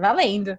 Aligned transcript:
Valendo! 0.00 0.56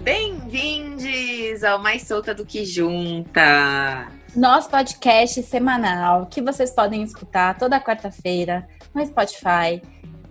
Bem-vindos 0.00 1.62
ao 1.62 1.82
Mais 1.82 2.04
Solta 2.04 2.34
do 2.34 2.46
que 2.46 2.64
Junta! 2.64 4.08
Nosso 4.34 4.70
podcast 4.70 5.42
semanal 5.42 6.24
que 6.24 6.40
vocês 6.40 6.70
podem 6.70 7.02
escutar 7.02 7.58
toda 7.58 7.78
quarta-feira 7.78 8.66
no 8.94 9.04
Spotify, 9.04 9.82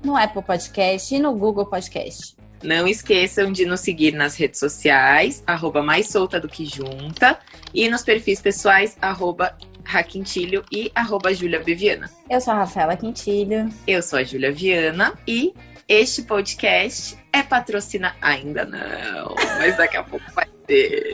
no 0.03 0.17
Apple 0.17 0.41
Podcast 0.41 1.13
e 1.13 1.19
no 1.19 1.35
Google 1.35 1.67
Podcast. 1.67 2.35
Não 2.63 2.87
esqueçam 2.87 3.51
de 3.51 3.63
nos 3.63 3.81
seguir 3.81 4.13
nas 4.13 4.35
redes 4.35 4.59
sociais, 4.59 5.43
arroba 5.45 5.83
mais 5.83 6.07
solta 6.07 6.39
do 6.39 6.49
que 6.49 6.65
junta, 6.65 7.37
e 7.71 7.87
nos 7.87 8.01
perfis 8.01 8.41
pessoais, 8.41 8.97
arroba 8.99 9.55
Raquintilho 9.85 10.65
e 10.71 10.91
arroba 10.95 11.31
Júlia 11.35 11.63
Beviana. 11.63 12.09
Eu 12.27 12.41
sou 12.41 12.51
a 12.51 12.57
Rafaela 12.57 12.97
Quintilho. 12.97 13.69
Eu 13.85 14.01
sou 14.01 14.17
a 14.17 14.23
Júlia 14.23 14.51
Viana 14.51 15.13
e 15.27 15.53
este 15.87 16.23
podcast 16.23 17.17
é 17.31 17.41
patrocina 17.41 18.15
ainda 18.21 18.65
não, 18.65 19.33
mas 19.57 19.77
daqui 19.77 19.95
a 19.95 20.03
pouco 20.03 20.25
vai 20.33 20.45
ter. 20.65 21.13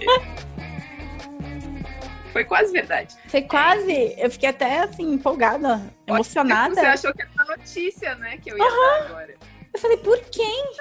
Foi 2.32 2.44
quase 2.44 2.72
verdade. 2.72 3.16
Foi 3.28 3.44
quase. 3.44 4.16
Eu 4.18 4.32
fiquei 4.32 4.50
até 4.50 4.80
assim, 4.80 5.14
empolgada, 5.14 5.80
emocionada. 6.08 6.74
Você 6.74 6.82
achou 6.88 7.14
que 7.14 7.22
era 7.22 7.32
uma 7.32 7.46
notícia, 7.56 8.16
né? 8.16 8.38
Que 8.38 8.52
eu 8.52 8.58
ia 8.58 8.64
uhum. 8.64 8.70
dar 8.70 9.06
agora. 9.06 9.36
Eu 9.72 9.80
falei, 9.80 9.98
por 9.98 10.20
quem? 10.32 10.74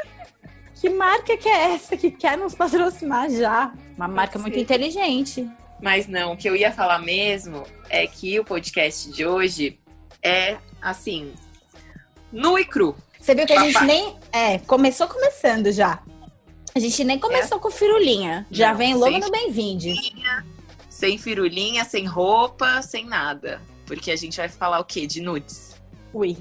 Que 0.74 0.88
marca 0.88 1.36
que 1.36 1.48
é 1.48 1.74
essa 1.74 1.94
que 1.94 2.10
quer 2.10 2.38
nos 2.38 2.54
patrocinar 2.54 3.30
já? 3.30 3.70
Uma 3.94 4.08
marca 4.08 4.38
muito 4.38 4.58
inteligente. 4.58 5.46
Mas 5.82 6.06
não, 6.06 6.32
o 6.32 6.36
que 6.36 6.48
eu 6.48 6.56
ia 6.56 6.72
falar 6.72 7.00
mesmo 7.00 7.64
é 7.90 8.06
que 8.06 8.40
o 8.40 8.44
podcast 8.44 9.12
de 9.12 9.26
hoje 9.26 9.78
é 10.22 10.56
assim, 10.80 11.34
nu 12.32 12.58
e 12.58 12.64
cru. 12.64 12.96
Você 13.22 13.36
viu 13.36 13.46
que 13.46 13.52
a 13.52 13.62
gente 13.62 13.84
nem. 13.84 14.16
É, 14.32 14.58
começou 14.58 15.06
começando 15.06 15.70
já. 15.70 16.02
A 16.74 16.80
gente 16.80 17.04
nem 17.04 17.20
começou 17.20 17.58
é. 17.58 17.60
com 17.60 17.70
firulinha. 17.70 18.44
Já 18.50 18.70
não, 18.70 18.78
vem 18.78 18.94
logo 18.94 19.16
no 19.16 19.30
bem-vindo. 19.30 19.84
Sem 20.90 21.16
firulinha, 21.16 21.84
sem 21.84 22.04
roupa, 22.04 22.82
sem 22.82 23.06
nada. 23.06 23.62
Porque 23.86 24.10
a 24.10 24.16
gente 24.16 24.38
vai 24.38 24.48
falar 24.48 24.80
o 24.80 24.84
quê? 24.84 25.06
De 25.06 25.20
nudes. 25.20 25.76
Ui. 26.12 26.36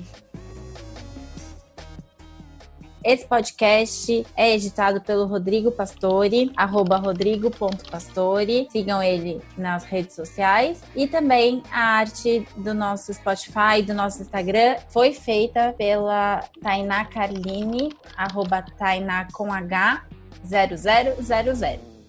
Esse 3.03 3.25
podcast 3.25 4.25
é 4.37 4.53
editado 4.53 5.01
pelo 5.01 5.25
Rodrigo 5.25 5.71
Pastore, 5.71 6.51
arroba 6.55 6.97
rodrigo.pastore. 6.97 8.67
Sigam 8.71 9.01
ele 9.01 9.41
nas 9.57 9.83
redes 9.85 10.15
sociais. 10.15 10.83
E 10.95 11.07
também 11.07 11.63
a 11.71 11.79
arte 11.79 12.47
do 12.57 12.75
nosso 12.75 13.11
Spotify, 13.11 13.81
do 13.85 13.95
nosso 13.95 14.21
Instagram, 14.21 14.75
foi 14.89 15.13
feita 15.13 15.73
pela 15.75 16.43
Tainá 16.61 17.05
Carline, 17.05 17.91
arroba 18.15 18.63
Tainá 18.77 19.27
com 19.33 19.51
H 19.51 20.05
0000. 20.45 22.00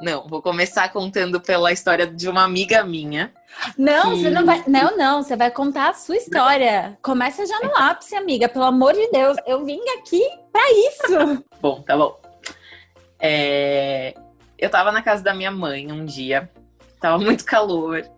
Não, 0.00 0.26
vou 0.28 0.42
começar 0.42 0.92
contando 0.92 1.40
pela 1.40 1.72
história 1.72 2.06
de 2.06 2.28
uma 2.28 2.44
amiga 2.44 2.84
minha. 2.84 3.32
Não, 3.78 4.10
que... 4.10 4.22
você 4.22 4.30
não 4.30 4.44
vai. 4.44 4.62
Não, 4.66 4.96
não, 4.96 5.22
você 5.22 5.36
vai 5.36 5.50
contar 5.50 5.90
a 5.90 5.94
sua 5.94 6.16
história. 6.16 6.98
Começa 7.02 7.46
já 7.46 7.58
no 7.60 7.74
ápice, 7.76 8.14
amiga. 8.14 8.48
Pelo 8.48 8.64
amor 8.64 8.92
de 8.92 9.10
Deus, 9.10 9.36
eu 9.46 9.64
vim 9.64 9.80
aqui 9.98 10.22
para 10.52 10.70
isso. 10.72 11.44
bom, 11.60 11.82
tá 11.82 11.96
bom. 11.96 12.20
É... 13.18 14.14
Eu 14.58 14.70
tava 14.70 14.92
na 14.92 15.02
casa 15.02 15.22
da 15.22 15.34
minha 15.34 15.50
mãe 15.50 15.90
um 15.90 16.04
dia, 16.04 16.50
tava 17.00 17.18
muito 17.18 17.44
calor. 17.44 18.08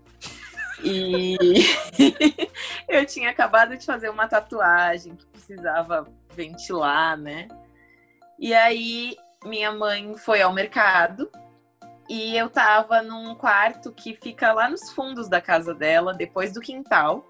E 0.83 1.37
eu 2.89 3.07
tinha 3.07 3.31
acabado 3.31 3.77
de 3.77 3.85
fazer 3.87 4.09
uma 4.11 4.29
tatuagem 4.29 5.15
que 5.15 5.27
precisava 5.27 6.07
ventilar, 6.35 7.17
né? 7.17 7.49
E 8.39 8.53
aí 8.53 9.17
minha 9.45 9.73
mãe 9.73 10.17
foi 10.17 10.43
ao 10.43 10.53
mercado 10.53 11.31
e 12.09 12.37
eu 12.37 12.49
tava 12.49 13.03
num 13.03 13.35
quarto 13.35 13.93
que 13.93 14.15
fica 14.15 14.53
lá 14.53 14.69
nos 14.69 14.91
fundos 14.93 15.29
da 15.29 15.41
casa 15.41 15.75
dela, 15.75 16.15
depois 16.15 16.53
do 16.53 16.61
quintal. 16.61 17.25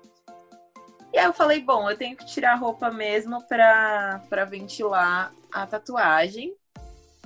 E 1.12 1.18
aí 1.18 1.24
eu 1.24 1.32
falei, 1.32 1.62
bom, 1.62 1.88
eu 1.88 1.96
tenho 1.96 2.16
que 2.16 2.26
tirar 2.26 2.52
a 2.52 2.56
roupa 2.56 2.90
mesmo 2.90 3.42
pra, 3.48 4.22
pra 4.28 4.44
ventilar 4.44 5.32
a 5.50 5.66
tatuagem. 5.66 6.54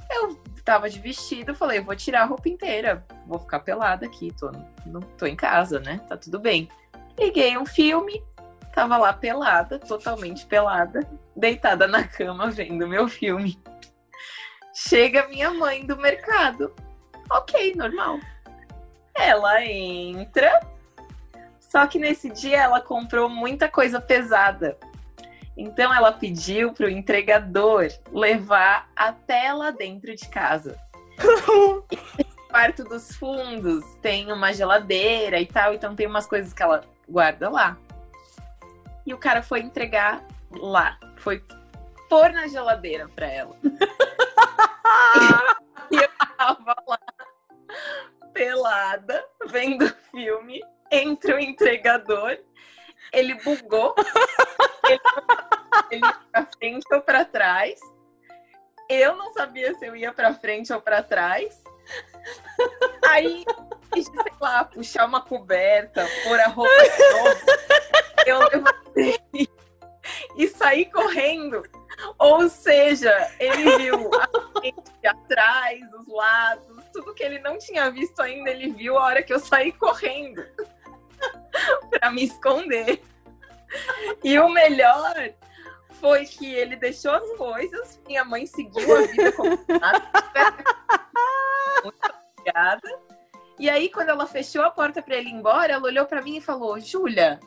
Eu 0.08 0.36
tava 0.64 0.88
de 0.88 1.00
vestido, 1.00 1.54
falei, 1.54 1.80
vou 1.80 1.96
tirar 1.96 2.22
a 2.22 2.26
roupa 2.26 2.48
inteira, 2.48 3.04
vou 3.26 3.38
ficar 3.38 3.60
pelada 3.60 4.06
aqui, 4.06 4.32
tô, 4.38 4.50
não, 4.86 5.00
tô 5.00 5.26
em 5.26 5.34
casa, 5.34 5.80
né? 5.80 6.00
Tá 6.08 6.16
tudo 6.16 6.38
bem. 6.38 6.68
Liguei 7.18 7.58
um 7.58 7.66
filme, 7.66 8.22
tava 8.72 8.96
lá 8.96 9.12
pelada, 9.12 9.78
totalmente 9.78 10.46
pelada, 10.46 11.08
deitada 11.34 11.88
na 11.88 12.06
cama 12.06 12.50
vendo 12.50 12.86
meu 12.86 13.08
filme. 13.08 13.58
Chega 14.88 15.28
minha 15.28 15.50
mãe 15.50 15.84
do 15.84 15.96
mercado 15.96 16.74
ok, 17.30 17.74
normal. 17.76 18.18
Ela 19.14 19.64
entra, 19.64 20.60
só 21.60 21.86
que 21.86 21.98
nesse 21.98 22.28
dia 22.28 22.62
ela 22.62 22.80
comprou 22.80 23.28
muita 23.28 23.68
coisa 23.68 24.00
pesada. 24.00 24.76
Então 25.56 25.94
ela 25.94 26.12
pediu 26.12 26.72
para 26.72 26.86
o 26.86 26.90
entregador 26.90 27.88
levar 28.12 28.88
até 28.96 29.52
lá 29.52 29.70
dentro 29.70 30.14
de 30.14 30.28
casa. 30.28 30.78
no 31.46 31.84
quarto 32.48 32.82
dos 32.84 33.14
fundos 33.14 33.84
tem 34.00 34.32
uma 34.32 34.52
geladeira 34.52 35.40
e 35.40 35.46
tal, 35.46 35.74
então 35.74 35.94
tem 35.94 36.06
umas 36.06 36.26
coisas 36.26 36.52
que 36.52 36.62
ela 36.62 36.82
guarda 37.08 37.48
lá. 37.48 37.76
E 39.06 39.14
o 39.14 39.18
cara 39.18 39.42
foi 39.42 39.60
entregar 39.60 40.24
lá, 40.50 40.98
foi 41.18 41.44
pôr 42.08 42.32
na 42.32 42.48
geladeira 42.48 43.08
para 43.08 43.26
ela. 43.26 43.56
e 45.90 45.96
eu 45.96 46.08
tava 46.36 46.74
lá 46.86 46.98
pelada, 48.32 49.24
vendo 49.48 49.88
filme, 50.10 50.60
entra 50.90 51.36
o 51.36 51.40
entregador, 51.40 52.38
ele 53.12 53.34
bugou, 53.42 53.94
ele, 54.88 55.00
ele 55.90 56.04
ia 56.04 56.16
pra 56.32 56.46
frente 56.58 56.86
ou 56.92 57.00
pra 57.02 57.24
trás. 57.24 57.80
Eu 58.88 59.16
não 59.16 59.32
sabia 59.32 59.74
se 59.74 59.86
eu 59.86 59.94
ia 59.94 60.12
pra 60.12 60.34
frente 60.34 60.72
ou 60.72 60.80
pra 60.80 61.02
trás. 61.02 61.62
Aí, 63.08 63.44
sei 63.94 64.32
lá, 64.40 64.64
puxar 64.64 65.06
uma 65.06 65.20
coberta, 65.20 66.06
pôr 66.24 66.40
a 66.40 66.48
roupa 66.48 66.82
de 66.82 67.10
novo. 67.12 67.40
Eu 68.26 68.38
levantei 68.48 69.48
e 70.36 70.48
saí 70.48 70.86
correndo. 70.86 71.62
Ou 72.18 72.48
seja, 72.48 73.30
ele 73.38 73.76
viu 73.78 74.10
a 74.14 74.26
atrás, 75.04 75.80
os 75.92 76.06
lados, 76.08 76.84
tudo 76.92 77.14
que 77.14 77.22
ele 77.22 77.38
não 77.40 77.58
tinha 77.58 77.90
visto 77.90 78.20
ainda, 78.20 78.50
ele 78.50 78.70
viu 78.70 78.98
a 78.98 79.04
hora 79.04 79.22
que 79.22 79.32
eu 79.32 79.38
saí 79.38 79.72
correndo 79.72 80.44
para 81.90 82.10
me 82.10 82.24
esconder. 82.24 83.02
E 84.22 84.38
o 84.38 84.48
melhor 84.48 85.32
foi 86.00 86.24
que 86.24 86.52
ele 86.52 86.76
deixou 86.76 87.12
as 87.12 87.30
coisas, 87.36 88.00
minha 88.06 88.24
mãe 88.24 88.46
seguiu 88.46 88.96
a 88.96 89.00
vida 89.02 89.32
como 89.32 89.58
nada. 89.80 90.10
Muito 91.84 91.98
obrigada. 92.38 93.00
E 93.58 93.68
aí, 93.68 93.90
quando 93.90 94.08
ela 94.08 94.26
fechou 94.26 94.62
a 94.62 94.70
porta 94.70 95.02
para 95.02 95.16
ele 95.16 95.28
ir 95.28 95.34
embora, 95.34 95.74
ela 95.74 95.84
olhou 95.84 96.06
para 96.06 96.22
mim 96.22 96.38
e 96.38 96.40
falou: 96.40 96.80
Júlia, 96.80 97.38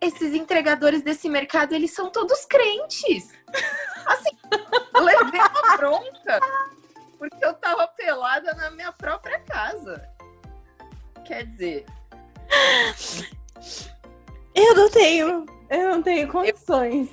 esses 0.00 0.32
entregadores 0.34 1.02
desse 1.02 1.28
mercado, 1.28 1.74
eles 1.74 1.92
são 1.92 2.10
todos 2.10 2.44
crentes. 2.46 3.32
Assim, 4.06 4.30
levei 4.94 5.40
bronca 5.76 6.40
porque 7.20 7.44
eu 7.44 7.52
tava 7.52 7.86
pelada 7.86 8.54
na 8.54 8.70
minha 8.70 8.90
própria 8.92 9.38
casa. 9.40 10.08
Quer 11.26 11.44
dizer. 11.44 11.84
Eu 14.54 14.74
não 14.74 14.90
tenho. 14.90 15.46
Eu 15.68 15.90
não 15.90 16.02
tenho 16.02 16.26
condições. 16.28 17.10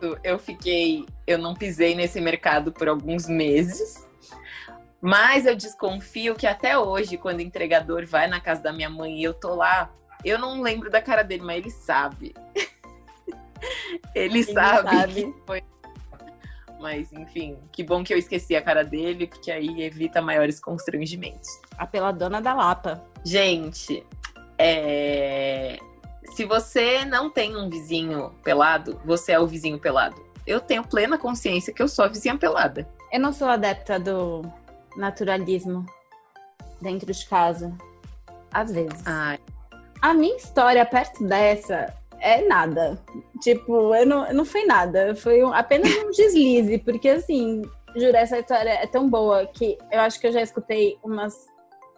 Eu, 0.00 0.18
eu 0.24 0.38
fiquei. 0.38 1.04
Eu 1.26 1.36
não 1.36 1.54
pisei 1.54 1.94
nesse 1.94 2.18
mercado 2.18 2.72
por 2.72 2.88
alguns 2.88 3.28
meses. 3.28 4.08
Mas 5.02 5.44
eu 5.44 5.54
desconfio 5.54 6.34
que 6.34 6.46
até 6.46 6.78
hoje, 6.78 7.18
quando 7.18 7.40
o 7.40 7.42
entregador 7.42 8.06
vai 8.06 8.26
na 8.26 8.40
casa 8.40 8.62
da 8.62 8.72
minha 8.72 8.88
mãe 8.88 9.20
e 9.20 9.24
eu 9.24 9.34
tô 9.34 9.54
lá, 9.54 9.90
eu 10.24 10.38
não 10.38 10.62
lembro 10.62 10.90
da 10.90 11.02
cara 11.02 11.22
dele, 11.22 11.42
mas 11.42 11.58
ele 11.58 11.70
sabe. 11.70 12.34
ele, 14.14 14.38
ele 14.38 14.44
sabe, 14.44 14.90
sabe, 14.90 15.32
que 15.32 15.42
foi 15.46 15.62
mas, 16.80 17.12
enfim, 17.12 17.58
que 17.70 17.84
bom 17.84 18.02
que 18.02 18.12
eu 18.12 18.18
esqueci 18.18 18.56
a 18.56 18.62
cara 18.62 18.82
dele, 18.82 19.26
porque 19.26 19.50
aí 19.50 19.82
evita 19.82 20.22
maiores 20.22 20.58
constrangimentos. 20.58 21.48
A 21.76 21.86
peladona 21.86 22.40
da 22.40 22.54
Lapa. 22.54 23.04
Gente, 23.24 24.04
é... 24.58 25.78
se 26.34 26.44
você 26.44 27.04
não 27.04 27.30
tem 27.30 27.56
um 27.56 27.68
vizinho 27.68 28.30
pelado, 28.42 29.00
você 29.04 29.32
é 29.32 29.40
o 29.40 29.46
vizinho 29.46 29.78
pelado. 29.78 30.20
Eu 30.46 30.60
tenho 30.60 30.82
plena 30.82 31.18
consciência 31.18 31.72
que 31.72 31.82
eu 31.82 31.88
sou 31.88 32.04
a 32.04 32.08
vizinha 32.08 32.36
pelada. 32.36 32.88
Eu 33.12 33.20
não 33.20 33.32
sou 33.32 33.48
adepta 33.48 34.00
do 34.00 34.42
naturalismo 34.96 35.84
dentro 36.80 37.12
de 37.12 37.26
casa. 37.26 37.76
Às 38.52 38.72
vezes. 38.72 39.06
Ai, 39.06 39.38
a 40.02 40.14
minha 40.14 40.36
história 40.36 40.84
perto 40.86 41.22
dessa 41.24 41.94
é 42.20 42.46
nada. 42.46 43.02
Tipo, 43.40 43.94
eu 43.94 44.06
não, 44.06 44.32
não 44.32 44.44
foi 44.44 44.64
nada. 44.64 45.14
Foi 45.14 45.42
um, 45.42 45.52
apenas 45.52 45.90
um 45.96 46.10
deslize, 46.10 46.78
porque 46.78 47.08
assim, 47.08 47.62
juro, 47.96 48.16
essa 48.16 48.38
história 48.38 48.70
é 48.70 48.86
tão 48.86 49.08
boa 49.08 49.46
que 49.46 49.78
eu 49.90 50.00
acho 50.00 50.20
que 50.20 50.26
eu 50.26 50.32
já 50.32 50.42
escutei 50.42 50.98
umas 51.02 51.34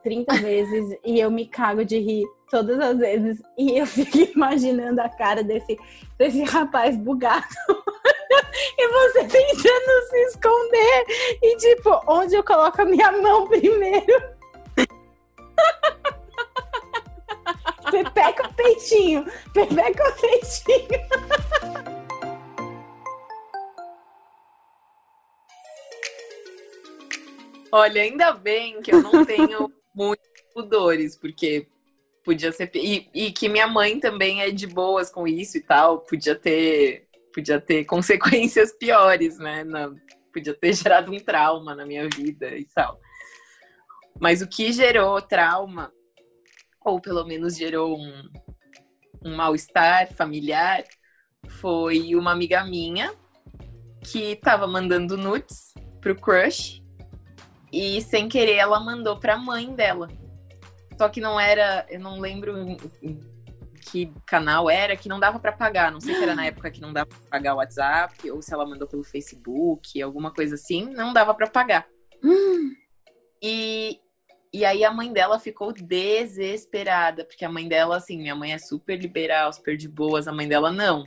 30 0.02 0.34
vezes 0.40 0.98
e 1.04 1.20
eu 1.20 1.30
me 1.30 1.46
cago 1.46 1.84
de 1.84 1.98
rir 1.98 2.24
todas 2.50 2.78
as 2.80 2.98
vezes. 2.98 3.42
E 3.58 3.78
eu 3.78 3.86
fico 3.86 4.18
imaginando 4.34 5.00
a 5.00 5.08
cara 5.08 5.42
desse, 5.42 5.76
desse 6.18 6.42
rapaz 6.44 6.96
bugado. 6.96 7.44
e 8.78 8.88
você 8.88 9.24
tentando 9.24 10.08
se 10.08 10.16
esconder. 10.26 11.04
E 11.42 11.56
tipo, 11.56 12.00
onde 12.06 12.34
eu 12.34 12.44
coloco 12.44 12.80
a 12.80 12.84
minha 12.84 13.12
mão 13.12 13.46
primeiro? 13.46 14.32
Pepeca 17.92 18.48
o 18.48 18.54
peitinho. 18.54 19.26
Pepeca 19.52 20.08
o 20.08 20.12
peitinho. 20.18 21.02
Olha, 27.70 28.00
ainda 28.00 28.32
bem 28.32 28.80
que 28.80 28.94
eu 28.94 29.02
não 29.02 29.26
tenho 29.26 29.70
muitos 29.94 30.26
pudores, 30.54 31.16
porque 31.16 31.68
podia 32.24 32.50
ser. 32.50 32.70
E, 32.74 33.10
e, 33.12 33.30
que 33.30 33.46
minha 33.46 33.66
mãe 33.66 34.00
também 34.00 34.40
é 34.40 34.50
de 34.50 34.66
boas 34.66 35.10
com 35.10 35.28
isso 35.28 35.58
e 35.58 35.60
tal. 35.60 35.98
Podia 36.00 36.34
ter, 36.34 37.06
podia 37.34 37.60
ter 37.60 37.84
consequências 37.84 38.72
piores, 38.72 39.38
né? 39.38 39.64
Na, 39.64 39.92
podia 40.32 40.54
ter 40.54 40.72
gerado 40.72 41.12
um 41.12 41.18
trauma 41.18 41.74
na 41.74 41.84
minha 41.84 42.08
vida 42.08 42.56
e 42.56 42.64
tal. 42.64 42.98
Mas 44.18 44.40
o 44.40 44.48
que 44.48 44.72
gerou 44.72 45.20
trauma 45.20 45.92
ou 46.84 47.00
pelo 47.00 47.24
menos 47.24 47.56
gerou 47.56 47.98
um, 47.98 48.28
um 49.24 49.36
mal-estar 49.36 50.12
familiar, 50.12 50.84
foi 51.48 52.14
uma 52.14 52.32
amiga 52.32 52.64
minha 52.64 53.12
que 54.00 54.36
tava 54.36 54.66
mandando 54.66 55.16
nudes 55.16 55.74
pro 56.00 56.14
crush 56.14 56.82
e 57.72 58.00
sem 58.02 58.28
querer 58.28 58.56
ela 58.56 58.80
mandou 58.80 59.18
pra 59.18 59.38
mãe 59.38 59.74
dela. 59.74 60.08
Só 60.98 61.08
que 61.08 61.20
não 61.20 61.40
era, 61.40 61.86
eu 61.88 61.98
não 61.98 62.20
lembro 62.20 62.54
que 63.90 64.12
canal 64.26 64.70
era, 64.70 64.96
que 64.96 65.08
não 65.08 65.18
dava 65.18 65.38
para 65.38 65.52
pagar. 65.52 65.90
Não 65.90 66.00
sei 66.00 66.14
se 66.14 66.22
era 66.22 66.34
na 66.34 66.46
época 66.46 66.70
que 66.70 66.80
não 66.80 66.92
dava 66.92 67.08
pra 67.08 67.18
pagar 67.30 67.54
o 67.54 67.58
WhatsApp 67.58 68.30
ou 68.30 68.42
se 68.42 68.52
ela 68.52 68.66
mandou 68.66 68.86
pelo 68.86 69.02
Facebook, 69.02 70.00
alguma 70.00 70.32
coisa 70.32 70.54
assim, 70.54 70.86
não 70.92 71.12
dava 71.12 71.34
para 71.34 71.46
pagar. 71.46 71.86
Hum. 72.22 72.72
E 73.42 74.00
e 74.52 74.66
aí 74.66 74.84
a 74.84 74.92
mãe 74.92 75.10
dela 75.10 75.38
ficou 75.38 75.72
desesperada, 75.72 77.24
porque 77.24 77.42
a 77.42 77.48
mãe 77.48 77.66
dela, 77.66 77.96
assim, 77.96 78.18
minha 78.18 78.34
mãe 78.34 78.52
é 78.52 78.58
super 78.58 79.00
liberal, 79.00 79.50
super 79.50 79.78
de 79.78 79.88
boas, 79.88 80.28
a 80.28 80.32
mãe 80.32 80.46
dela 80.46 80.70
não. 80.70 81.06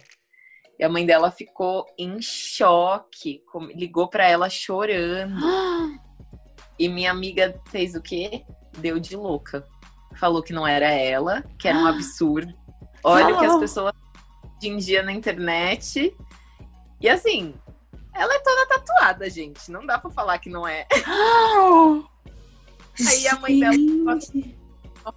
E 0.79 0.83
a 0.83 0.89
mãe 0.89 1.05
dela 1.05 1.29
ficou 1.29 1.85
em 1.95 2.19
choque, 2.19 3.43
ligou 3.75 4.07
para 4.07 4.27
ela 4.27 4.49
chorando. 4.49 5.39
e 6.79 6.89
minha 6.89 7.11
amiga 7.11 7.61
fez 7.69 7.93
o 7.93 8.01
quê? 8.01 8.43
Deu 8.79 8.99
de 8.99 9.15
louca. 9.15 9.63
Falou 10.15 10.41
que 10.41 10.51
não 10.51 10.65
era 10.65 10.89
ela, 10.89 11.43
que 11.59 11.67
era 11.67 11.77
um 11.77 11.85
absurdo. 11.87 12.51
Olha 13.03 13.35
o 13.35 13.39
que 13.39 13.45
as 13.45 13.59
pessoas 13.59 13.93
hoje 14.57 14.69
em 14.69 14.77
dia 14.77 15.03
na 15.03 15.11
internet. 15.11 16.17
E 16.99 17.07
assim, 17.07 17.53
ela 18.11 18.33
é 18.33 18.39
toda 18.39 18.67
tatuada, 18.67 19.29
gente. 19.29 19.69
Não 19.69 19.85
dá 19.85 19.99
para 19.99 20.09
falar 20.09 20.39
que 20.39 20.49
não 20.49 20.67
é. 20.67 20.87
Aí 23.07 23.27
a 23.27 23.39
mãe 23.39 23.59
dela 23.59 23.75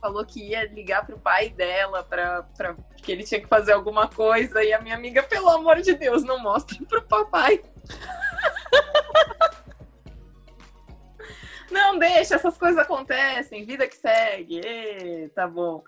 falou 0.00 0.24
que 0.24 0.50
ia 0.50 0.66
ligar 0.66 1.06
pro 1.06 1.18
pai 1.18 1.50
dela 1.50 2.02
pra, 2.02 2.42
pra, 2.56 2.76
que 3.02 3.12
ele 3.12 3.24
tinha 3.24 3.40
que 3.40 3.46
fazer 3.46 3.72
alguma 3.72 4.08
coisa. 4.08 4.62
E 4.62 4.72
a 4.72 4.80
minha 4.80 4.94
amiga, 4.94 5.22
pelo 5.22 5.48
amor 5.48 5.80
de 5.80 5.94
Deus, 5.94 6.24
não 6.24 6.38
mostre 6.38 6.84
pro 6.86 7.02
papai. 7.02 7.62
não, 11.70 11.98
deixa, 11.98 12.34
essas 12.34 12.58
coisas 12.58 12.78
acontecem, 12.78 13.64
vida 13.64 13.86
que 13.86 13.96
segue. 13.96 14.60
E, 14.64 15.28
tá 15.30 15.46
bom. 15.46 15.82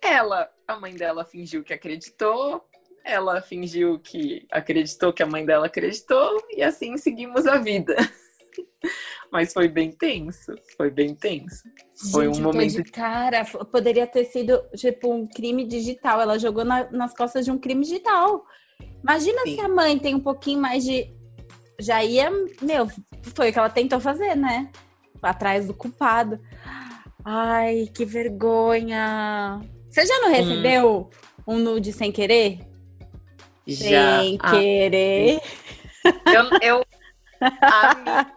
Ela, 0.00 0.50
a 0.66 0.78
mãe 0.78 0.94
dela 0.94 1.24
fingiu 1.24 1.62
que 1.62 1.72
acreditou, 1.72 2.68
ela 3.04 3.40
fingiu 3.40 3.98
que 3.98 4.46
acreditou 4.50 5.12
que 5.12 5.22
a 5.22 5.26
mãe 5.26 5.44
dela 5.44 5.66
acreditou, 5.66 6.42
e 6.50 6.62
assim 6.62 6.96
seguimos 6.96 7.46
a 7.46 7.58
vida. 7.58 7.96
Mas 9.30 9.52
foi 9.52 9.68
bem 9.68 9.90
tenso, 9.92 10.54
foi 10.76 10.90
bem 10.90 11.14
tenso. 11.14 11.62
Gente, 11.64 12.12
foi 12.12 12.28
um 12.28 12.40
momento. 12.40 12.82
De 12.82 12.90
cara, 12.90 13.44
poderia 13.44 14.06
ter 14.06 14.24
sido 14.24 14.62
tipo 14.76 15.12
um 15.12 15.26
crime 15.26 15.66
digital. 15.66 16.20
Ela 16.20 16.38
jogou 16.38 16.64
na, 16.64 16.90
nas 16.90 17.14
costas 17.14 17.44
de 17.44 17.50
um 17.50 17.58
crime 17.58 17.82
digital. 17.82 18.44
Imagina 19.02 19.42
Sim. 19.44 19.54
se 19.54 19.60
a 19.60 19.68
mãe 19.68 19.98
tem 19.98 20.14
um 20.14 20.20
pouquinho 20.20 20.60
mais 20.60 20.84
de. 20.84 21.12
Já 21.80 22.04
ia. 22.04 22.30
Meu, 22.60 22.88
foi 23.34 23.50
o 23.50 23.52
que 23.52 23.58
ela 23.58 23.70
tentou 23.70 24.00
fazer, 24.00 24.36
né? 24.36 24.70
Atrás 25.22 25.66
do 25.66 25.74
culpado. 25.74 26.40
Ai, 27.24 27.88
que 27.94 28.04
vergonha. 28.04 29.60
Você 29.88 30.06
já 30.06 30.18
não 30.20 30.28
hum. 30.28 30.32
recebeu 30.32 31.10
hum. 31.46 31.54
um 31.54 31.58
nude 31.58 31.92
sem 31.92 32.10
querer? 32.10 32.60
Já. 33.66 34.20
Sem 34.20 34.38
ah, 34.40 34.50
querer. 34.50 35.40
Eu, 36.26 36.58
eu, 36.60 36.84
amiga, 37.42 38.34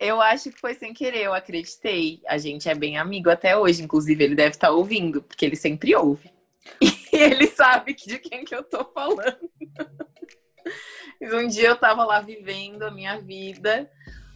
eu 0.00 0.18
acho 0.18 0.50
que 0.50 0.58
foi 0.58 0.74
sem 0.74 0.94
querer, 0.94 1.24
eu 1.24 1.34
acreditei. 1.34 2.22
A 2.26 2.38
gente 2.38 2.68
é 2.68 2.74
bem 2.74 2.96
amigo 2.96 3.28
até 3.28 3.54
hoje, 3.56 3.82
inclusive 3.82 4.24
ele 4.24 4.34
deve 4.34 4.50
estar 4.50 4.70
ouvindo, 4.70 5.20
porque 5.20 5.44
ele 5.44 5.56
sempre 5.56 5.94
ouve. 5.94 6.32
E 7.12 7.16
ele 7.16 7.48
sabe 7.48 7.92
de 7.92 8.20
quem 8.20 8.44
que 8.44 8.54
eu 8.54 8.62
tô 8.62 8.84
falando. 8.84 9.50
Mas 11.20 11.34
um 11.34 11.48
dia 11.48 11.70
eu 11.70 11.76
tava 11.76 12.04
lá 12.04 12.20
vivendo 12.20 12.84
a 12.84 12.90
minha 12.90 13.20
vida. 13.20 13.90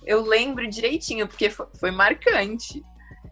Eu 0.05 0.23
lembro 0.23 0.69
direitinho, 0.69 1.29
porque 1.29 1.51
foi, 1.51 1.93
marcante. 1.93 2.83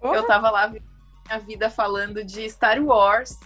Eu 0.00 0.24
tava 0.28 0.48
lá 0.48 0.68
vivendo 0.68 0.86
a 0.86 1.28
minha 1.28 1.38
vida 1.40 1.68
falando 1.68 2.22
de 2.22 2.48
Star 2.48 2.80
Wars. 2.80 3.36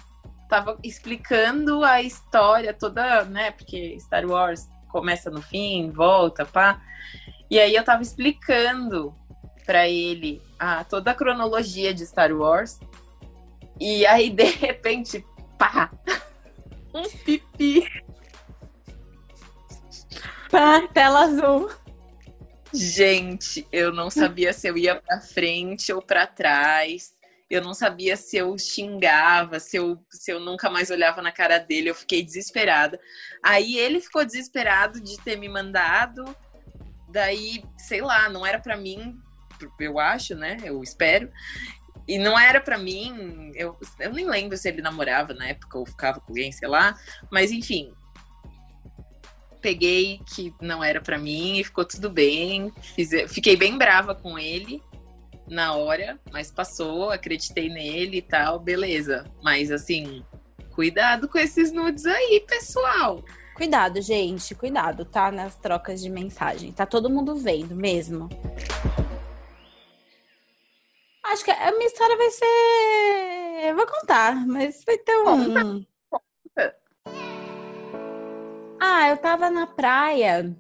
Tava 0.51 0.79
explicando 0.85 1.83
a 1.83 2.03
história 2.03 2.75
toda, 2.75 3.25
né? 3.25 3.53
Porque 3.53 3.99
Star 3.99 4.27
Wars 4.27 4.69
começa 4.97 5.31
no 5.31 5.43
fim, 5.43 5.91
volta, 5.91 6.47
pá. 6.47 6.81
E 7.51 7.61
aí 7.61 7.75
eu 7.75 7.85
tava 7.85 8.01
explicando 8.01 9.15
para 9.67 9.87
ele 9.87 10.41
a, 10.59 10.85
toda 10.85 11.11
a 11.11 11.15
cronologia 11.15 11.93
de 11.93 12.07
Star 12.07 12.33
Wars. 12.33 12.81
E 13.79 14.07
aí, 14.07 14.31
de 14.31 14.45
repente, 14.57 15.23
pá! 15.59 15.91
Um 16.95 17.03
pipi. 17.11 17.87
Pá, 20.51 20.89
tela 20.95 21.25
azul. 21.25 21.71
Gente, 22.73 23.69
eu 23.71 23.93
não 23.93 24.09
sabia 24.09 24.55
se 24.55 24.67
eu 24.67 24.79
ia 24.79 24.97
para 24.97 25.21
frente 25.21 25.93
ou 25.93 26.01
para 26.01 26.27
trás. 26.27 27.15
Eu 27.49 27.63
não 27.63 27.75
sabia 27.75 28.17
se 28.17 28.37
eu 28.37 28.59
xingava, 28.59 29.61
se 29.61 29.77
eu, 29.77 30.05
se 30.11 30.33
eu 30.33 30.41
nunca 30.41 30.69
mais 30.69 30.91
olhava 30.91 31.23
na 31.23 31.31
cara 31.31 31.59
dele. 31.59 31.91
Eu 31.91 31.95
fiquei 31.95 32.23
desesperada. 32.23 32.99
Aí 33.43 33.79
ele 33.79 34.01
ficou 34.01 34.25
desesperado 34.25 35.01
de 35.01 35.17
ter 35.23 35.37
me 35.37 35.49
mandado. 35.49 36.25
Daí, 37.09 37.65
sei 37.79 38.01
lá, 38.01 38.29
não 38.29 38.45
era 38.45 38.59
para 38.59 38.77
mim, 38.77 39.17
eu 39.79 39.99
acho, 39.99 40.35
né? 40.35 40.57
Eu 40.65 40.83
espero. 40.83 41.31
E 42.09 42.19
não 42.19 42.39
era 42.39 42.61
para 42.61 42.79
mim, 42.79 43.51
eu, 43.55 43.77
eu 43.99 44.13
nem 44.13 44.29
lembro 44.29 44.57
se 44.57 44.69
ele 44.69 44.83
namorava 44.83 45.35
na 45.35 45.49
época 45.49 45.79
ou 45.79 45.87
ficava 45.87 46.21
com 46.21 46.33
alguém, 46.33 46.51
sei 46.51 46.69
lá. 46.69 46.97
Mas 47.31 47.51
enfim, 47.51 47.93
peguei 49.61 50.21
que 50.35 50.55
não 50.61 50.83
era 50.83 51.01
para 51.01 51.19
mim 51.19 51.59
e 51.59 51.65
ficou 51.65 51.85
tudo 51.85 52.11
bem. 52.11 52.73
Fiz, 52.95 53.11
fiquei 53.33 53.57
bem 53.57 53.79
brava 53.79 54.15
com 54.15 54.37
ele 54.37 54.83
na 55.49 55.75
hora, 55.75 56.19
mas 56.33 56.51
passou, 56.51 57.11
acreditei 57.11 57.69
nele 57.69 58.19
e 58.19 58.23
tal, 58.23 58.59
beleza. 58.59 59.25
Mas 59.43 59.71
assim, 59.71 60.25
cuidado 60.75 61.29
com 61.29 61.39
esses 61.39 61.73
nudes 61.73 62.07
aí, 62.07 62.45
pessoal. 62.47 63.23
Cuidado, 63.55 64.03
gente, 64.03 64.55
cuidado, 64.55 65.05
tá? 65.05 65.31
Nas 65.31 65.57
trocas 65.57 66.03
de 66.03 66.11
mensagem. 66.11 66.73
Tá 66.73 66.85
todo 66.85 67.09
mundo 67.09 67.35
vendo 67.37 67.75
mesmo. 67.75 68.29
Acho 71.25 71.45
que 71.45 71.51
a 71.51 71.73
minha 71.73 71.87
história 71.87 72.17
vai 72.17 72.31
ser. 72.31 73.69
Eu 73.69 73.75
vou 73.75 73.87
contar, 73.87 74.47
mas 74.47 74.85
vai 74.85 74.99
ter 74.99 75.17
um. 75.17 75.85
Ah, 78.79 79.09
eu 79.09 79.17
tava 79.17 79.51
na 79.51 79.67
praia 79.67 80.55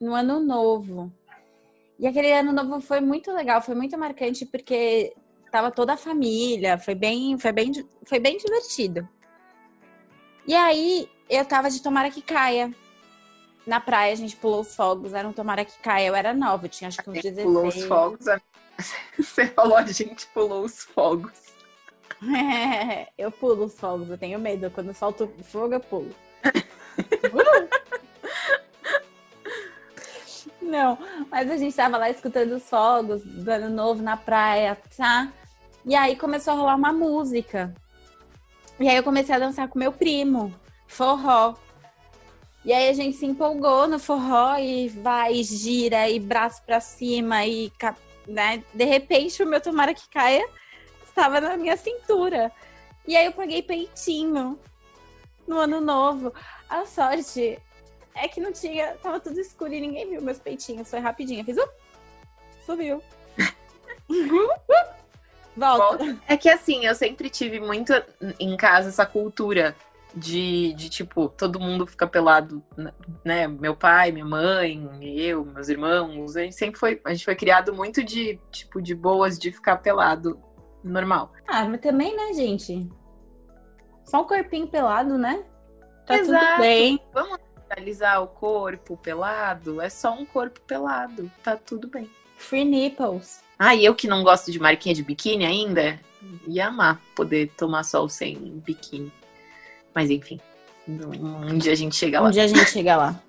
no 0.00 0.12
ano 0.12 0.40
novo. 0.40 1.12
E 1.98 2.06
aquele 2.06 2.32
ano 2.32 2.52
novo 2.52 2.80
foi 2.80 3.00
muito 3.00 3.32
legal, 3.32 3.62
foi 3.62 3.74
muito 3.74 3.96
marcante 3.96 4.44
porque 4.44 5.14
tava 5.50 5.70
toda 5.70 5.92
a 5.92 5.96
família, 5.96 6.78
foi 6.78 6.94
bem, 6.94 7.38
foi 7.38 7.52
bem, 7.52 7.72
foi 8.04 8.18
bem 8.18 8.36
divertido. 8.36 9.08
E 10.46 10.54
aí 10.54 11.08
eu 11.28 11.44
tava 11.44 11.70
de 11.70 11.82
tomara 11.82 12.10
que 12.10 12.20
caia. 12.20 12.74
Na 13.66 13.80
praia 13.80 14.12
a 14.12 14.16
gente 14.16 14.36
pulou 14.36 14.60
os 14.60 14.74
fogos, 14.74 15.14
era 15.14 15.26
um 15.26 15.32
tomara 15.32 15.64
que 15.64 15.78
caia. 15.78 16.08
Eu 16.08 16.14
era 16.14 16.34
nova, 16.34 16.66
eu 16.66 16.70
tinha 16.70 16.88
acho 16.88 17.02
que 17.02 17.08
uns 17.08 17.22
16. 17.22 17.46
Pulou 17.46 17.66
os 17.68 17.84
fogos. 17.84 18.26
Você 19.16 19.46
falou 19.46 19.76
a 19.76 19.86
gente 19.86 20.26
pulou 20.28 20.64
os 20.64 20.82
fogos. 20.82 21.44
eu 23.18 23.30
pulo 23.30 23.64
os 23.64 23.78
fogos, 23.78 24.08
eu 24.10 24.18
tenho 24.18 24.38
medo. 24.38 24.70
Quando 24.70 24.94
solto 24.94 25.30
fogo, 25.44 25.74
eu 25.74 25.80
pulo. 25.80 26.14
Não, 30.64 30.98
mas 31.30 31.50
a 31.50 31.56
gente 31.58 31.76
tava 31.76 31.98
lá 31.98 32.08
escutando 32.08 32.52
os 32.52 32.68
fogos 32.68 33.22
do 33.22 33.48
ano 33.50 33.68
novo 33.68 34.02
na 34.02 34.16
praia, 34.16 34.78
tá? 34.96 35.30
E 35.84 35.94
aí 35.94 36.16
começou 36.16 36.54
a 36.54 36.56
rolar 36.56 36.74
uma 36.74 36.92
música. 36.92 37.74
E 38.80 38.88
aí 38.88 38.96
eu 38.96 39.02
comecei 39.02 39.34
a 39.34 39.38
dançar 39.38 39.68
com 39.68 39.78
meu 39.78 39.92
primo, 39.92 40.52
forró. 40.86 41.54
E 42.64 42.72
aí 42.72 42.88
a 42.88 42.92
gente 42.94 43.14
se 43.18 43.26
empolgou 43.26 43.86
no 43.86 43.98
forró 43.98 44.56
e 44.56 44.88
vai, 44.88 45.42
gira, 45.42 46.08
e 46.08 46.18
braço 46.18 46.62
pra 46.64 46.80
cima, 46.80 47.44
e 47.44 47.70
né? 48.26 48.64
de 48.72 48.84
repente 48.84 49.42
o 49.42 49.46
meu 49.46 49.60
tomara 49.60 49.92
que 49.92 50.08
caia 50.08 50.48
estava 51.06 51.42
na 51.42 51.58
minha 51.58 51.76
cintura. 51.76 52.50
E 53.06 53.14
aí 53.14 53.26
eu 53.26 53.32
paguei 53.32 53.62
peitinho 53.62 54.58
no 55.46 55.58
ano 55.58 55.78
novo. 55.78 56.32
A 56.70 56.86
sorte 56.86 57.60
é 58.14 58.28
que 58.28 58.40
não 58.40 58.52
tinha, 58.52 58.94
tava 59.02 59.20
tudo 59.20 59.40
escuro 59.40 59.72
e 59.72 59.80
ninguém 59.80 60.08
viu 60.08 60.22
meus 60.22 60.38
peitinhos. 60.38 60.88
Foi 60.88 61.00
rapidinho. 61.00 61.44
fiz, 61.44 61.56
uh, 61.56 61.68
subiu. 62.64 63.02
Volta. 65.56 66.18
É 66.26 66.36
que 66.36 66.48
assim, 66.48 66.84
eu 66.84 66.94
sempre 66.94 67.30
tive 67.30 67.60
muito 67.60 67.92
em 68.40 68.56
casa 68.56 68.88
essa 68.88 69.06
cultura 69.06 69.76
de, 70.14 70.72
de 70.74 70.88
tipo, 70.88 71.28
todo 71.28 71.60
mundo 71.60 71.86
fica 71.86 72.06
pelado, 72.06 72.62
né? 73.24 73.48
Meu 73.48 73.74
pai, 73.74 74.12
minha 74.12 74.24
mãe, 74.24 74.88
eu, 75.00 75.44
meus 75.44 75.68
irmãos. 75.68 76.36
A 76.36 76.42
gente 76.42 76.54
sempre 76.54 76.78
foi, 76.78 77.00
a 77.04 77.12
gente 77.12 77.24
foi 77.24 77.34
criado 77.34 77.74
muito 77.74 78.02
de, 78.02 78.38
tipo, 78.50 78.80
de 78.80 78.94
boas 78.94 79.38
de 79.38 79.50
ficar 79.50 79.78
pelado 79.78 80.40
normal. 80.82 81.32
Ah, 81.46 81.64
mas 81.64 81.80
também, 81.80 82.16
né, 82.16 82.32
gente? 82.34 82.88
Só 84.04 84.22
um 84.22 84.26
corpinho 84.26 84.68
pelado, 84.68 85.18
né? 85.18 85.44
Tá 86.06 86.16
Exato. 86.16 86.46
tudo 86.46 86.60
bem. 86.60 87.00
Vamos 87.12 87.38
realizar 87.76 88.20
o 88.20 88.26
corpo 88.26 88.96
pelado? 88.96 89.80
É 89.80 89.88
só 89.88 90.12
um 90.12 90.24
corpo 90.24 90.60
pelado. 90.60 91.30
Tá 91.42 91.56
tudo 91.56 91.88
bem. 91.88 92.10
Free 92.36 92.64
nipples. 92.64 93.42
Ah, 93.58 93.74
e 93.74 93.84
eu 93.84 93.94
que 93.94 94.08
não 94.08 94.22
gosto 94.22 94.50
de 94.50 94.58
marquinha 94.58 94.94
de 94.94 95.02
biquíni 95.02 95.44
ainda, 95.44 96.00
ia 96.46 96.66
amar 96.68 97.00
poder 97.14 97.50
tomar 97.56 97.84
sol 97.84 98.08
sem 98.08 98.36
biquíni. 98.36 99.12
Mas 99.94 100.10
enfim, 100.10 100.40
um 100.88 101.56
dia 101.58 101.72
a 101.72 101.76
gente 101.76 101.94
chega 101.94 102.20
lá. 102.20 102.28
Um 102.28 102.32
dia 102.32 102.44
a 102.44 102.48
gente 102.48 102.68
chega 102.70 102.96
lá. 102.96 103.20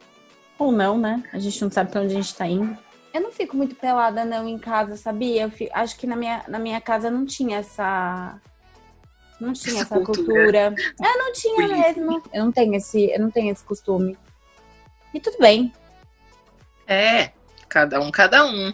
Ou 0.58 0.72
não, 0.72 0.98
né? 0.98 1.24
A 1.32 1.40
gente 1.40 1.62
não 1.62 1.70
sabe 1.70 1.92
pra 1.92 2.02
onde 2.02 2.14
a 2.14 2.22
gente 2.22 2.36
tá 2.36 2.48
indo. 2.48 2.78
Eu 3.14 3.22
não 3.22 3.32
fico 3.32 3.56
muito 3.56 3.76
pelada, 3.76 4.26
não, 4.26 4.48
em 4.48 4.58
casa, 4.58 4.98
sabia? 4.98 5.44
Eu 5.44 5.52
fico... 5.52 5.72
acho 5.74 5.98
que 5.98 6.08
na 6.08 6.16
minha, 6.16 6.44
na 6.48 6.60
minha 6.60 6.82
casa 6.82 7.10
não 7.10 7.26
tinha 7.26 7.60
essa. 7.60 8.42
Não 9.40 9.54
tinha 9.54 9.82
essa, 9.82 9.96
essa 9.96 10.06
cultura. 10.06 10.72
cultura. 10.72 10.76
É, 11.02 11.18
não 11.18 11.32
tinha 11.32 11.68
mesmo. 11.68 12.24
Eu 12.34 12.46
não 12.46 12.52
tenho 12.52 12.74
esse, 12.76 13.10
eu 13.12 13.20
não 13.20 13.32
tenho 13.32 13.52
esse 13.52 13.64
costume. 13.64 14.18
E 15.16 15.20
tudo 15.22 15.38
bem. 15.40 15.72
É, 16.86 17.32
cada 17.70 18.02
um, 18.02 18.12
cada 18.12 18.46
um. 18.46 18.74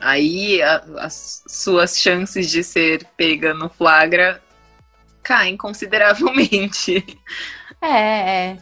Aí 0.00 0.62
a, 0.62 0.76
as 1.00 1.42
suas 1.46 1.98
chances 1.98 2.50
de 2.50 2.64
ser 2.64 3.04
pega 3.14 3.52
no 3.52 3.68
flagra 3.68 4.42
caem 5.22 5.54
consideravelmente. 5.54 7.04
É, 7.82 8.48
é. 8.52 8.58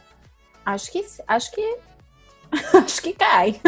Acho 0.67 0.91
que 0.91 1.07
acho 1.29 1.53
que 1.53 1.79
acho 2.85 3.01
que 3.01 3.13
cai. 3.13 3.61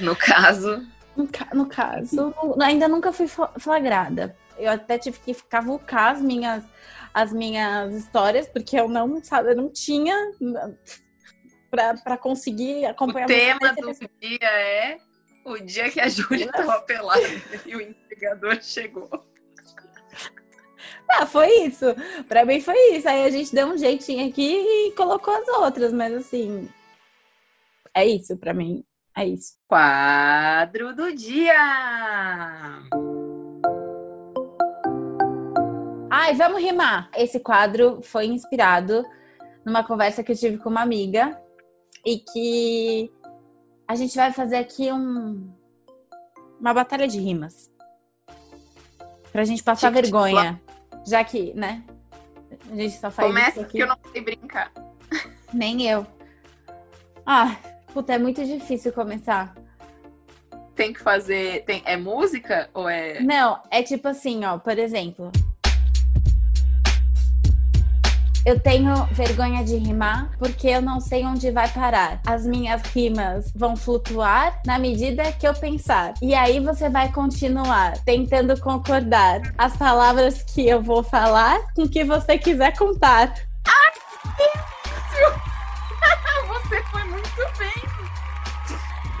No 0.00 0.16
caso. 0.16 0.84
No, 1.16 1.28
no 1.54 1.66
caso, 1.66 2.34
ainda 2.60 2.88
nunca 2.88 3.12
fui 3.12 3.28
flagrada. 3.58 4.36
Eu 4.58 4.72
até 4.72 4.98
tive 4.98 5.20
que 5.20 5.34
cavucar 5.34 6.16
as 6.16 6.20
minhas 6.20 6.64
as 7.14 7.32
minhas 7.32 7.94
histórias 7.94 8.48
porque 8.48 8.78
eu 8.78 8.88
não 8.88 9.22
sabe, 9.22 9.52
eu 9.52 9.56
não 9.56 9.68
tinha 9.68 10.32
para 11.70 12.16
conseguir 12.16 12.86
acompanhar 12.86 13.26
O 13.26 13.28
tema 13.28 13.72
do 13.72 13.92
dia 14.20 14.48
é 14.48 14.98
o 15.44 15.58
dia 15.58 15.90
que 15.90 16.00
a 16.00 16.08
Júlia 16.08 16.46
estava 16.46 16.80
pelada 16.82 17.22
e 17.64 17.74
o 17.74 17.80
entregador 17.80 18.62
chegou. 18.62 19.08
Ah, 21.10 21.24
foi 21.24 21.48
isso. 21.62 21.86
Para 22.28 22.44
mim 22.44 22.60
foi 22.60 22.76
isso. 22.96 23.08
Aí 23.08 23.24
a 23.24 23.30
gente 23.30 23.54
deu 23.54 23.66
um 23.66 23.78
jeitinho 23.78 24.28
aqui 24.28 24.56
e 24.56 24.92
colocou 24.92 25.34
as 25.34 25.48
outras, 25.48 25.92
mas 25.92 26.14
assim, 26.14 26.68
é 27.94 28.06
isso 28.06 28.36
para 28.36 28.52
mim. 28.52 28.84
É 29.16 29.26
isso. 29.26 29.54
Quadro 29.66 30.94
do 30.94 31.12
dia. 31.14 31.54
Ai, 36.10 36.34
vamos 36.34 36.62
rimar. 36.62 37.10
Esse 37.16 37.40
quadro 37.40 38.00
foi 38.02 38.26
inspirado 38.26 39.02
numa 39.64 39.82
conversa 39.82 40.22
que 40.22 40.32
eu 40.32 40.36
tive 40.36 40.58
com 40.58 40.68
uma 40.68 40.82
amiga 40.82 41.40
e 42.04 42.18
que 42.18 43.12
a 43.86 43.94
gente 43.94 44.16
vai 44.16 44.32
fazer 44.32 44.56
aqui 44.56 44.92
um, 44.92 45.50
uma 46.60 46.74
batalha 46.74 47.08
de 47.08 47.18
rimas. 47.18 47.70
Pra 49.32 49.44
gente 49.44 49.62
passar 49.62 49.88
tipo, 49.88 50.02
vergonha. 50.02 50.60
Tipo, 50.90 51.02
já 51.10 51.24
que, 51.24 51.52
né? 51.54 51.84
A 52.70 52.74
gente 52.74 52.98
só 52.98 53.10
faz 53.10 53.28
Começa 53.28 53.60
porque 53.60 53.82
eu 53.82 53.86
não 53.86 53.98
sei 54.12 54.20
brincar. 54.22 54.72
Nem 55.52 55.88
eu. 55.88 56.06
Ah, 57.24 57.56
puta, 57.92 58.14
é 58.14 58.18
muito 58.18 58.44
difícil 58.44 58.92
começar. 58.92 59.54
Tem 60.74 60.92
que 60.92 61.00
fazer. 61.00 61.64
Tem, 61.64 61.82
é 61.84 61.96
música 61.96 62.70
ou 62.72 62.88
é. 62.88 63.20
Não, 63.20 63.62
é 63.70 63.82
tipo 63.82 64.08
assim, 64.08 64.44
ó, 64.44 64.58
por 64.58 64.78
exemplo. 64.78 65.30
Eu 68.48 68.58
tenho 68.58 69.04
vergonha 69.12 69.62
de 69.62 69.76
rimar 69.76 70.30
porque 70.38 70.68
eu 70.68 70.80
não 70.80 71.00
sei 71.00 71.22
onde 71.26 71.50
vai 71.50 71.68
parar. 71.68 72.18
As 72.26 72.46
minhas 72.46 72.80
rimas 72.80 73.52
vão 73.54 73.76
flutuar 73.76 74.58
na 74.64 74.78
medida 74.78 75.30
que 75.32 75.46
eu 75.46 75.52
pensar. 75.52 76.14
E 76.22 76.34
aí 76.34 76.58
você 76.58 76.88
vai 76.88 77.12
continuar 77.12 77.98
tentando 78.06 78.58
concordar 78.58 79.42
as 79.58 79.76
palavras 79.76 80.42
que 80.44 80.66
eu 80.66 80.80
vou 80.80 81.02
falar 81.02 81.60
com 81.74 81.82
o 81.82 81.88
que 81.90 82.02
você 82.04 82.38
quiser 82.38 82.74
contar. 82.74 83.34
Ai, 83.66 83.92
você 86.48 86.82
foi 86.84 87.04
muito 87.04 87.58
bem. 87.58 87.82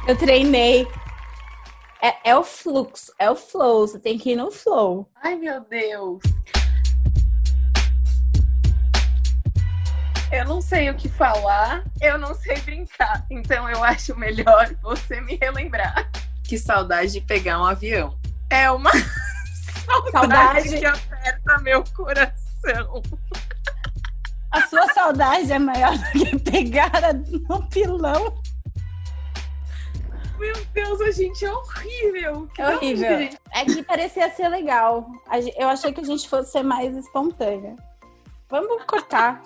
Eu 0.06 0.16
treinei. 0.16 0.88
É, 2.00 2.30
é, 2.30 2.34
o 2.34 2.42
fluxo, 2.42 3.12
é 3.18 3.30
o 3.30 3.36
flow. 3.36 3.86
Você 3.86 3.98
tem 3.98 4.16
que 4.16 4.30
ir 4.30 4.36
no 4.36 4.50
flow. 4.50 5.06
Ai, 5.22 5.36
meu 5.36 5.60
Deus. 5.60 6.22
Eu 10.30 10.44
não 10.44 10.60
sei 10.60 10.90
o 10.90 10.94
que 10.94 11.08
falar, 11.08 11.82
eu 12.02 12.18
não 12.18 12.34
sei 12.34 12.60
brincar. 12.60 13.24
Então 13.30 13.68
eu 13.68 13.82
acho 13.82 14.14
melhor 14.14 14.74
você 14.82 15.20
me 15.22 15.36
relembrar. 15.40 16.10
Que 16.44 16.58
saudade 16.58 17.12
de 17.12 17.20
pegar 17.22 17.60
um 17.60 17.64
avião. 17.64 18.18
É 18.50 18.70
uma 18.70 18.90
saudade, 20.12 20.68
saudade. 20.68 20.78
que 20.78 20.84
aperta 20.84 21.58
meu 21.60 21.82
coração. 21.96 23.02
A 24.50 24.66
sua 24.66 24.86
saudade 24.92 25.50
é 25.50 25.58
maior 25.58 25.96
do 25.96 26.04
que 26.12 26.38
pegar 26.38 27.14
no 27.48 27.66
pilão. 27.68 28.42
Meu 30.38 30.54
Deus, 30.72 31.00
a 31.00 31.10
gente 31.10 31.44
é 31.44 31.52
horrível. 31.52 32.48
Que 32.54 32.62
é 32.62 32.76
horrível. 32.76 33.38
É 33.50 33.64
que 33.64 33.82
parecia 33.82 34.30
ser 34.30 34.48
legal. 34.48 35.06
Eu 35.56 35.68
achei 35.68 35.92
que 35.92 36.00
a 36.00 36.04
gente 36.04 36.28
fosse 36.28 36.52
ser 36.52 36.62
mais 36.62 36.96
espontânea. 36.96 37.76
Vamos 38.48 38.84
cortar. 38.84 39.42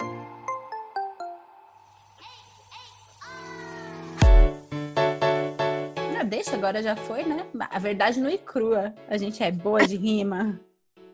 Deixa, 6.22 6.54
agora 6.54 6.82
já 6.82 6.96
foi, 6.96 7.24
né? 7.24 7.46
A 7.70 7.78
verdade 7.78 8.20
não 8.20 8.28
é 8.28 8.38
crua. 8.38 8.94
A 9.08 9.16
gente 9.16 9.42
é 9.42 9.50
boa 9.50 9.86
de 9.86 9.96
rima. 9.96 10.60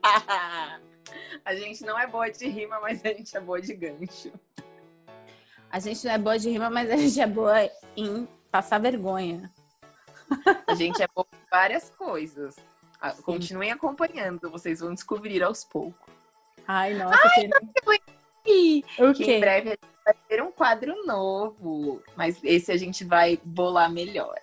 a 1.45 1.55
gente 1.55 1.85
não 1.85 1.99
é 1.99 2.07
boa 2.07 2.31
de 2.31 2.49
rima, 2.49 2.81
mas 2.81 3.05
a 3.05 3.09
gente 3.09 3.37
é 3.37 3.41
boa 3.41 3.61
de 3.61 3.75
gancho. 3.75 4.33
A 5.71 5.79
gente 5.79 6.05
não 6.05 6.12
é 6.12 6.19
boa 6.19 6.38
de 6.38 6.50
rima, 6.50 6.71
mas 6.71 6.91
a 6.91 6.97
gente 6.97 7.21
é 7.21 7.27
boa 7.27 7.71
em 7.97 8.27
passar 8.50 8.79
vergonha. 8.79 9.53
A 10.67 10.75
gente 10.75 11.03
é 11.03 11.09
boa 11.15 11.27
em 11.33 11.50
várias 11.50 11.91
coisas. 11.91 12.57
Ah, 13.00 13.12
continuem 13.12 13.71
acompanhando, 13.71 14.50
vocês 14.50 14.81
vão 14.81 14.93
descobrir 14.93 15.43
aos 15.43 15.65
poucos. 15.65 16.12
Ai, 16.67 16.95
nossa. 16.95 17.19
Ai, 17.23 17.49
que... 18.45 18.85
O 18.99 19.12
que 19.12 19.25
em 19.25 19.41
breve 19.41 19.69
a 19.69 19.73
gente 19.73 20.05
vai 20.05 20.15
ter 20.27 20.43
um 20.43 20.50
quadro 20.50 21.07
novo, 21.07 22.03
mas 22.17 22.38
esse 22.43 22.73
a 22.73 22.77
gente 22.77 23.05
vai 23.05 23.38
bolar 23.45 23.91
melhor. 23.91 24.35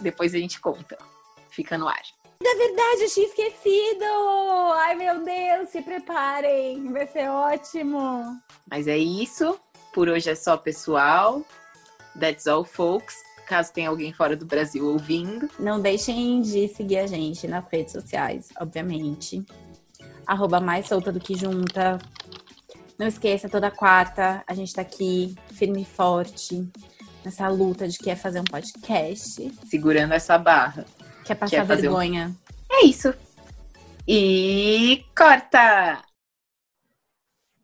Depois 0.00 0.34
a 0.34 0.38
gente 0.38 0.60
conta. 0.60 0.96
Fica 1.50 1.76
no 1.76 1.88
ar. 1.88 2.02
Da 2.42 2.54
verdade, 2.54 3.02
eu 3.02 3.10
tinha 3.10 3.26
esquecido! 3.26 4.04
Ai, 4.74 4.94
meu 4.94 5.22
Deus, 5.22 5.68
se 5.68 5.82
preparem, 5.82 6.90
vai 6.90 7.06
ser 7.06 7.28
ótimo! 7.28 8.40
Mas 8.70 8.86
é 8.86 8.96
isso. 8.96 9.60
Por 9.92 10.08
hoje 10.08 10.30
é 10.30 10.34
só, 10.34 10.56
pessoal. 10.56 11.44
That's 12.18 12.46
all, 12.46 12.64
folks. 12.64 13.14
Caso 13.46 13.72
tenha 13.72 13.90
alguém 13.90 14.12
fora 14.12 14.36
do 14.36 14.46
Brasil 14.46 14.86
ouvindo. 14.86 15.50
Não 15.58 15.80
deixem 15.80 16.40
de 16.40 16.68
seguir 16.68 16.98
a 16.98 17.06
gente 17.06 17.46
nas 17.46 17.66
redes 17.68 17.92
sociais, 17.92 18.48
obviamente. 18.58 19.44
arroba 20.26 20.60
mais 20.60 20.86
solta 20.86 21.12
do 21.12 21.20
que 21.20 21.34
junta. 21.36 21.98
Não 22.96 23.06
esqueça, 23.06 23.48
toda 23.48 23.70
quarta 23.70 24.44
a 24.46 24.54
gente 24.54 24.72
tá 24.72 24.82
aqui, 24.82 25.34
firme 25.52 25.82
e 25.82 25.84
forte, 25.84 26.66
nessa 27.24 27.48
luta 27.48 27.88
de 27.88 27.98
que 27.98 28.10
é 28.10 28.16
fazer 28.16 28.40
um 28.40 28.44
podcast. 28.44 29.50
Segurando 29.66 30.12
essa 30.12 30.36
barra. 30.38 30.84
Quer 31.24 31.34
passar 31.36 31.64
um- 31.64 31.66
vergonha. 31.66 32.34
É 32.70 32.84
isso. 32.84 33.12
E 34.06 35.04
corta! 35.16 36.02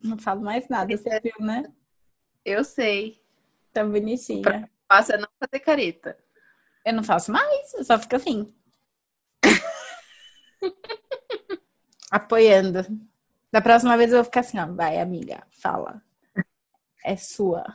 Não 0.01 0.17
falo 0.17 0.41
mais 0.41 0.67
nada, 0.69 0.95
você 0.95 1.19
viu, 1.19 1.33
né? 1.39 1.63
Eu 2.45 2.63
sei. 2.63 3.21
Tá 3.73 3.83
bonitinha. 3.83 4.69
Faça 4.87 5.15
é 5.15 5.17
não 5.17 5.27
fazer 5.39 5.59
careta. 5.59 6.17
Eu 6.85 6.93
não 6.93 7.03
faço 7.03 7.31
mais, 7.31 7.73
eu 7.73 7.83
só 7.83 7.99
fico 7.99 8.15
assim. 8.15 8.53
Apoiando. 12.09 12.85
Da 13.51 13.61
próxima 13.61 13.97
vez 13.97 14.11
eu 14.11 14.17
vou 14.17 14.25
ficar 14.25 14.41
assim, 14.41 14.59
ó. 14.59 14.65
Vai, 14.67 14.99
amiga, 14.99 15.43
fala. 15.49 16.01
É 17.03 17.17
sua. 17.17 17.65